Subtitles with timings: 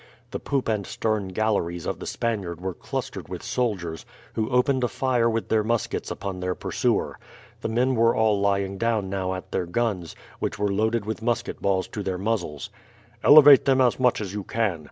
[0.31, 4.87] The poop and stern galleries of the Spaniard were clustered with soldiers, who opened a
[4.87, 7.19] fire with their muskets upon their pursuer.
[7.59, 11.61] The men were all lying down now at their guns, which were loaded with musket
[11.61, 12.71] balls to their muzzles.
[13.23, 14.79] "Elevate them as much as you can.